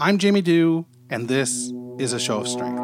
I'm 0.00 0.18
Jamie 0.18 0.42
Dew, 0.42 0.86
and 1.10 1.26
this 1.26 1.72
is 1.98 2.12
a 2.12 2.20
show 2.20 2.38
of 2.38 2.46
strength. 2.46 2.78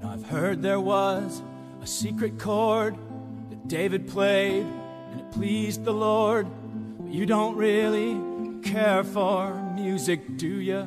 Now 0.00 0.12
I've 0.12 0.24
heard 0.26 0.62
there 0.62 0.78
was 0.78 1.42
a 1.82 1.86
secret 1.88 2.38
chord 2.38 2.96
that 3.50 3.66
David 3.66 4.06
played, 4.06 4.64
and 5.10 5.18
it 5.18 5.32
pleased 5.32 5.82
the 5.82 5.92
Lord. 5.92 6.46
You 7.14 7.26
don't 7.26 7.54
really 7.54 8.18
care 8.68 9.04
for 9.04 9.54
music, 9.76 10.36
do 10.36 10.48
you? 10.48 10.80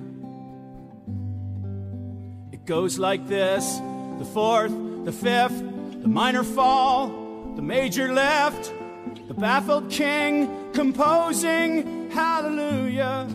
It 2.51 2.65
goes 2.65 2.99
like 2.99 3.29
this 3.29 3.77
the 4.19 4.25
fourth, 4.33 4.73
the 5.05 5.13
fifth, 5.13 5.57
the 6.01 6.09
minor 6.09 6.43
fall, 6.43 7.07
the 7.55 7.61
major 7.61 8.13
lift, 8.13 8.73
the 9.29 9.35
baffled 9.35 9.89
king 9.89 10.73
composing 10.73 12.11
hallelujah. 12.11 13.33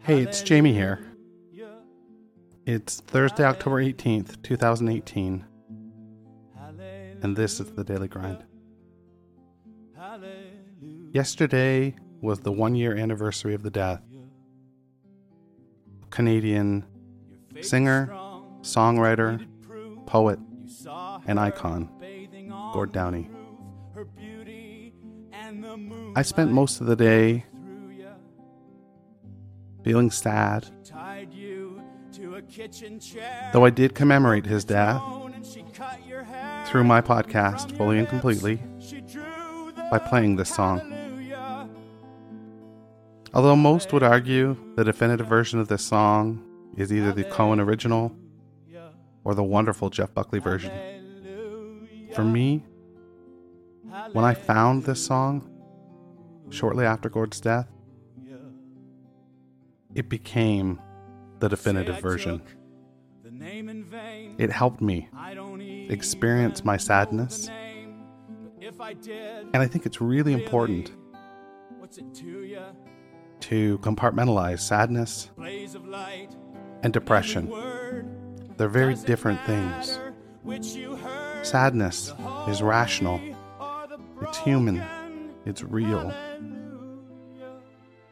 Hey, 0.00 0.20
it's 0.20 0.42
Jamie 0.42 0.74
here. 0.74 1.00
It's 2.66 3.00
Thursday, 3.00 3.44
October 3.44 3.82
18th, 3.82 4.42
2018, 4.42 5.46
and 7.22 7.34
this 7.34 7.60
is 7.60 7.72
the 7.72 7.82
Daily 7.82 8.08
Grind. 8.08 8.44
Yesterday 11.12 11.94
was 12.20 12.40
the 12.40 12.50
one 12.50 12.74
year 12.74 12.96
anniversary 12.96 13.54
of 13.54 13.62
the 13.62 13.70
death 13.70 14.02
of 16.02 16.10
Canadian 16.10 16.84
singer, 17.60 18.08
songwriter, 18.62 19.46
poet, 20.06 20.38
and 21.26 21.38
icon, 21.38 21.88
Gord 22.72 22.92
Downie. 22.92 23.30
I 26.16 26.22
spent 26.22 26.50
most 26.50 26.80
of 26.80 26.86
the 26.86 26.96
day 26.96 27.44
feeling 29.84 30.10
sad, 30.10 30.66
though 33.52 33.64
I 33.64 33.70
did 33.70 33.94
commemorate 33.94 34.46
his 34.46 34.64
death 34.64 35.02
through 36.66 36.84
my 36.84 37.00
podcast, 37.00 37.76
fully 37.76 37.98
and 37.98 38.08
completely, 38.08 38.62
by 39.92 39.98
playing 39.98 40.36
this 40.36 40.48
song. 40.48 40.80
Although 43.34 43.56
most 43.56 43.92
would 43.92 44.02
argue 44.02 44.56
the 44.74 44.84
definitive 44.84 45.26
version 45.26 45.60
of 45.60 45.68
this 45.68 45.84
song 45.84 46.42
is 46.78 46.90
either 46.90 47.12
the 47.12 47.24
Cohen 47.24 47.60
original 47.60 48.10
or 49.22 49.34
the 49.34 49.42
wonderful 49.42 49.90
Jeff 49.90 50.14
Buckley 50.14 50.38
version. 50.38 50.72
For 52.14 52.24
me, 52.24 52.64
when 54.12 54.24
I 54.24 54.32
found 54.32 54.84
this 54.84 55.04
song 55.04 55.50
shortly 56.48 56.86
after 56.86 57.10
Gord's 57.10 57.38
death, 57.38 57.68
it 59.94 60.08
became 60.08 60.80
the 61.40 61.50
definitive 61.50 62.00
version. 62.00 62.40
It 64.38 64.50
helped 64.50 64.80
me 64.80 65.10
experience 65.90 66.64
my 66.64 66.78
sadness. 66.78 67.50
And 69.52 69.56
I 69.56 69.66
think 69.66 69.86
it's 69.86 70.00
really 70.00 70.32
important 70.32 70.92
to 73.40 73.78
compartmentalize 73.78 74.60
sadness 74.60 75.30
and 76.82 76.92
depression. 76.92 77.50
They're 78.56 78.68
very 78.68 78.94
different 78.94 79.40
things. 79.44 79.98
Sadness 81.42 82.12
is 82.48 82.62
rational, 82.62 83.20
it's 84.22 84.38
human, 84.38 84.82
it's 85.44 85.62
real, 85.62 86.12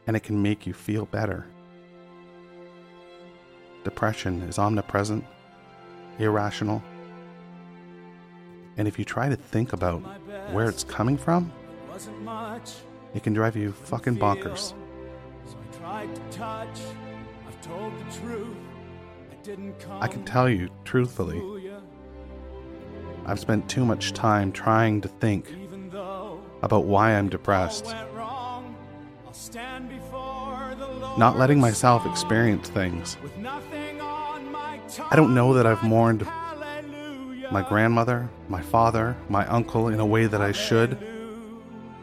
and 0.06 0.16
it 0.16 0.20
can 0.20 0.42
make 0.42 0.66
you 0.66 0.72
feel 0.72 1.06
better. 1.06 1.46
Depression 3.84 4.42
is 4.42 4.58
omnipresent, 4.58 5.24
irrational, 6.18 6.82
and 8.80 8.88
if 8.88 8.98
you 8.98 9.04
try 9.04 9.28
to 9.28 9.36
think 9.36 9.74
about 9.74 9.98
where 10.52 10.66
it's 10.66 10.84
coming 10.84 11.18
from, 11.18 11.52
it 13.14 13.22
can 13.22 13.34
drive 13.34 13.54
you 13.54 13.72
fucking 13.72 14.16
bonkers. 14.16 14.72
I 20.00 20.08
can 20.08 20.24
tell 20.24 20.48
you 20.48 20.70
truthfully, 20.86 21.70
I've 23.26 23.38
spent 23.38 23.68
too 23.68 23.84
much 23.84 24.14
time 24.14 24.50
trying 24.50 25.02
to 25.02 25.08
think 25.08 25.52
about 26.62 26.86
why 26.86 27.10
I'm 27.10 27.28
depressed, 27.28 27.84
not 31.18 31.36
letting 31.36 31.60
myself 31.60 32.06
experience 32.06 32.70
things. 32.70 33.18
I 35.10 35.16
don't 35.16 35.34
know 35.34 35.52
that 35.52 35.66
I've 35.66 35.82
mourned 35.82 36.26
my 37.50 37.62
grandmother, 37.62 38.28
my 38.48 38.62
father, 38.62 39.16
my 39.28 39.46
uncle 39.46 39.88
in 39.88 39.98
a 39.98 40.06
way 40.06 40.26
that 40.26 40.40
I 40.40 40.52
should 40.52 40.96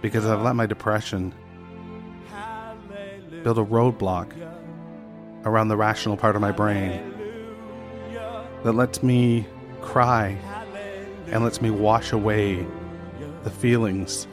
because 0.02 0.26
I've 0.26 0.42
let 0.42 0.56
my 0.56 0.66
depression 0.66 1.34
build 3.44 3.58
a 3.58 3.64
roadblock 3.64 4.34
around 5.46 5.70
the 5.70 5.78
rational 5.78 6.18
part 6.18 6.36
of 6.36 6.42
my 6.42 6.52
brain 6.52 7.14
that 8.64 8.74
lets 8.74 9.02
me 9.02 9.48
cry 9.82 10.38
and 11.28 11.44
lets 11.44 11.62
me 11.62 11.70
wash 11.70 12.12
away 12.12 12.66
the 13.44 13.50
feelings 13.50 14.28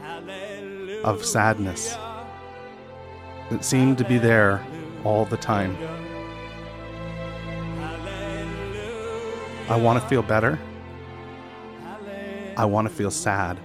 of 1.03 1.23
sadness 1.23 1.95
that 3.49 3.63
seem 3.63 3.95
to 3.95 4.03
be 4.03 4.17
there 4.17 4.65
all 5.05 5.23
the 5.25 5.37
time. 5.37 5.77
I 9.69 9.77
want 9.77 10.01
to 10.01 10.07
feel 10.09 10.21
better. 10.21 10.59
I 12.57 12.63
want 12.63 12.87
to 12.87 12.93
feel 12.93 13.11
sad. 13.11 13.59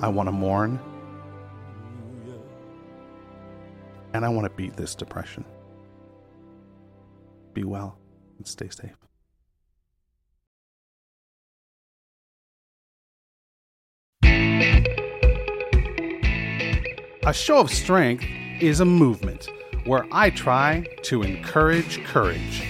I 0.00 0.08
want 0.08 0.26
to 0.26 0.32
mourn. 0.32 0.80
And 4.14 4.24
I 4.24 4.28
want 4.28 4.46
to 4.46 4.50
beat 4.56 4.76
this 4.76 4.94
depression. 4.94 5.44
Be 7.54 7.62
well 7.62 7.98
and 8.38 8.46
stay 8.46 8.68
safe. 8.68 8.96
A 17.24 17.32
show 17.32 17.60
of 17.60 17.70
strength 17.70 18.24
is 18.60 18.80
a 18.80 18.84
movement 18.84 19.48
where 19.84 20.04
I 20.10 20.30
try 20.30 20.84
to 21.04 21.22
encourage 21.22 22.04
courage. 22.04 22.64